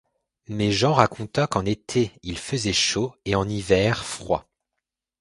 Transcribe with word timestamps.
Mais 0.47 0.71
Jean 0.71 0.93
raconta 0.93 1.45
qu’en 1.45 1.63
été 1.63 2.11
il 2.23 2.39
faisait 2.39 2.73
chaud 2.73 3.13
et 3.25 3.35
en 3.35 3.47
hiver 3.47 4.03
froid. 4.03 4.49